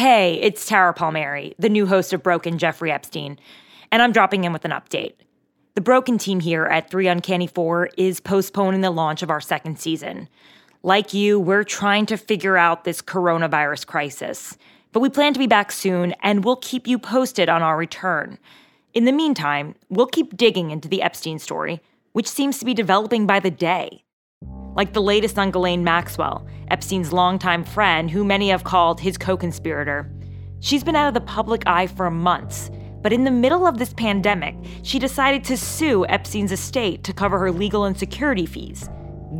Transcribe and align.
Hey, 0.00 0.40
it's 0.40 0.64
Tara 0.64 0.94
Palmieri, 0.94 1.54
the 1.58 1.68
new 1.68 1.84
host 1.84 2.14
of 2.14 2.22
Broken 2.22 2.56
Jeffrey 2.56 2.90
Epstein, 2.90 3.38
and 3.92 4.00
I'm 4.00 4.12
dropping 4.12 4.44
in 4.44 4.52
with 4.54 4.64
an 4.64 4.70
update. 4.70 5.12
The 5.74 5.82
Broken 5.82 6.16
team 6.16 6.40
here 6.40 6.64
at 6.64 6.90
3 6.90 7.06
Uncanny 7.06 7.46
4 7.46 7.90
is 7.98 8.18
postponing 8.18 8.80
the 8.80 8.90
launch 8.90 9.22
of 9.22 9.28
our 9.28 9.42
second 9.42 9.78
season. 9.78 10.30
Like 10.82 11.12
you, 11.12 11.38
we're 11.38 11.64
trying 11.64 12.06
to 12.06 12.16
figure 12.16 12.56
out 12.56 12.84
this 12.84 13.02
coronavirus 13.02 13.86
crisis. 13.86 14.56
But 14.92 15.00
we 15.00 15.10
plan 15.10 15.34
to 15.34 15.38
be 15.38 15.46
back 15.46 15.70
soon, 15.70 16.14
and 16.22 16.46
we'll 16.46 16.56
keep 16.56 16.86
you 16.86 16.98
posted 16.98 17.50
on 17.50 17.60
our 17.60 17.76
return. 17.76 18.38
In 18.94 19.04
the 19.04 19.12
meantime, 19.12 19.74
we'll 19.90 20.06
keep 20.06 20.34
digging 20.34 20.70
into 20.70 20.88
the 20.88 21.02
Epstein 21.02 21.38
story, 21.38 21.82
which 22.12 22.26
seems 22.26 22.58
to 22.58 22.64
be 22.64 22.72
developing 22.72 23.26
by 23.26 23.38
the 23.38 23.50
day. 23.50 24.02
Like 24.74 24.92
the 24.92 25.02
latest 25.02 25.38
on 25.38 25.50
Ghislaine 25.50 25.84
Maxwell, 25.84 26.46
Epstein's 26.70 27.12
longtime 27.12 27.64
friend, 27.64 28.10
who 28.10 28.24
many 28.24 28.50
have 28.50 28.64
called 28.64 29.00
his 29.00 29.18
co 29.18 29.36
conspirator. 29.36 30.10
She's 30.60 30.84
been 30.84 30.96
out 30.96 31.08
of 31.08 31.14
the 31.14 31.20
public 31.20 31.62
eye 31.66 31.86
for 31.86 32.10
months 32.10 32.70
but 33.02 33.12
in 33.12 33.24
the 33.24 33.30
middle 33.30 33.66
of 33.66 33.78
this 33.78 33.94
pandemic, 33.94 34.54
she 34.82 34.98
decided 34.98 35.42
to 35.44 35.56
sue 35.56 36.04
Epstein's 36.06 36.52
estate 36.52 37.02
to 37.04 37.12
cover 37.12 37.38
her 37.38 37.50
legal 37.50 37.84
and 37.84 37.98
security 37.98 38.46
fees. 38.46 38.88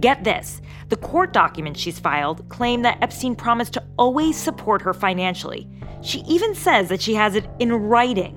Get 0.01 0.25
this 0.25 0.63
the 0.89 0.97
court 0.97 1.33
documents 1.33 1.79
she's 1.79 1.99
filed 1.99 2.49
claim 2.49 2.83
that 2.83 2.99
Epstein 3.01 3.37
promised 3.37 3.75
to 3.75 3.85
always 3.97 4.37
support 4.37 4.83
her 4.83 4.95
financially. 4.95 5.69
She 6.03 6.21
even 6.21 6.55
says 6.55 6.89
that 6.89 7.03
she 7.03 7.15
has 7.15 7.35
it 7.35 7.49
in 7.59 7.73
writing. 7.73 8.37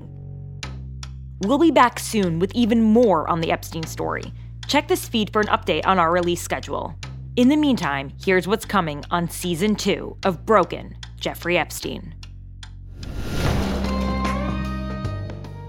We'll 1.40 1.58
be 1.58 1.70
back 1.70 1.98
soon 1.98 2.38
with 2.38 2.52
even 2.54 2.80
more 2.82 3.28
on 3.28 3.40
the 3.40 3.50
Epstein 3.50 3.84
story. 3.84 4.32
Check 4.66 4.88
this 4.88 5.06
feed 5.08 5.32
for 5.32 5.40
an 5.40 5.48
update 5.48 5.86
on 5.86 5.98
our 5.98 6.10
release 6.10 6.42
schedule. 6.42 6.94
In 7.36 7.48
the 7.48 7.56
meantime, 7.56 8.12
here's 8.24 8.46
what's 8.46 8.64
coming 8.64 9.04
on 9.10 9.28
season 9.28 9.76
two 9.76 10.16
of 10.24 10.46
Broken 10.46 10.96
Jeffrey 11.18 11.58
Epstein. 11.58 12.14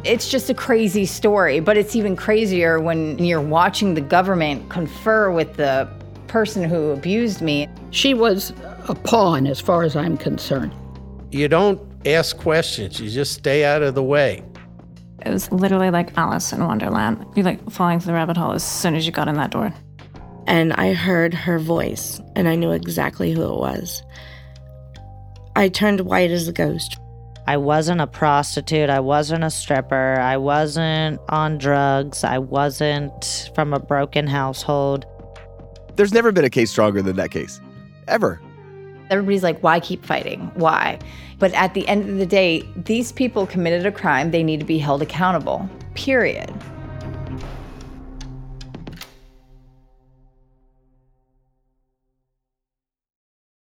It's 0.03 0.29
just 0.29 0.51
a 0.51 0.53
crazy 0.53 1.05
story, 1.05 1.59
but 1.59 1.77
it's 1.77 1.95
even 1.95 2.15
crazier 2.15 2.79
when 2.79 3.17
you're 3.17 3.41
watching 3.41 3.95
the 3.95 4.01
government 4.01 4.69
confer 4.69 5.31
with 5.31 5.55
the 5.55 5.89
person 6.27 6.63
who 6.63 6.91
abused 6.91 7.41
me. 7.41 7.67
She 7.89 8.13
was 8.13 8.53
a 8.87 8.93
pawn 8.93 9.47
as 9.47 9.59
far 9.59 9.81
as 9.81 9.95
I'm 9.95 10.15
concerned. 10.15 10.73
You 11.31 11.47
don't 11.47 11.81
ask 12.05 12.37
questions, 12.37 12.99
you 12.99 13.09
just 13.09 13.33
stay 13.33 13.65
out 13.65 13.81
of 13.81 13.95
the 13.95 14.03
way. 14.03 14.43
It 15.25 15.31
was 15.31 15.51
literally 15.51 15.89
like 15.89 16.15
Alice 16.17 16.53
in 16.53 16.63
Wonderland. 16.63 17.25
You're 17.35 17.45
like 17.45 17.71
falling 17.71 17.99
through 17.99 18.07
the 18.07 18.13
rabbit 18.13 18.37
hole 18.37 18.51
as 18.51 18.63
soon 18.63 18.95
as 18.95 19.05
you 19.05 19.11
got 19.11 19.27
in 19.27 19.35
that 19.35 19.51
door. 19.51 19.73
And 20.47 20.73
I 20.73 20.93
heard 20.93 21.33
her 21.33 21.57
voice, 21.57 22.21
and 22.35 22.47
I 22.47 22.55
knew 22.55 22.71
exactly 22.71 23.31
who 23.31 23.41
it 23.41 23.57
was. 23.57 24.03
I 25.55 25.69
turned 25.69 26.01
white 26.01 26.29
as 26.29 26.47
a 26.47 26.53
ghost. 26.53 26.99
I 27.47 27.57
wasn't 27.57 28.01
a 28.01 28.07
prostitute. 28.07 28.89
I 28.89 28.99
wasn't 28.99 29.43
a 29.43 29.49
stripper. 29.49 30.19
I 30.19 30.37
wasn't 30.37 31.19
on 31.29 31.57
drugs. 31.57 32.23
I 32.23 32.37
wasn't 32.37 33.49
from 33.55 33.73
a 33.73 33.79
broken 33.79 34.27
household. 34.27 35.05
There's 35.95 36.13
never 36.13 36.31
been 36.31 36.45
a 36.45 36.49
case 36.49 36.71
stronger 36.71 37.01
than 37.01 37.15
that 37.15 37.31
case, 37.31 37.61
ever. 38.07 38.41
Everybody's 39.09 39.43
like, 39.43 39.59
why 39.61 39.79
keep 39.79 40.05
fighting? 40.05 40.51
Why? 40.55 40.99
But 41.39 41.53
at 41.53 41.73
the 41.73 41.87
end 41.87 42.09
of 42.09 42.17
the 42.17 42.25
day, 42.25 42.63
these 42.75 43.11
people 43.11 43.45
committed 43.45 43.85
a 43.85 43.91
crime. 43.91 44.31
They 44.31 44.43
need 44.43 44.59
to 44.59 44.65
be 44.65 44.77
held 44.77 45.01
accountable, 45.01 45.69
period. 45.93 46.53